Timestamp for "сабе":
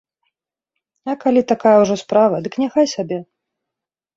2.95-3.17